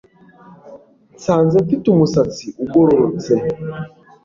[1.15, 3.33] Nsanze mfite umusatsi ugororotse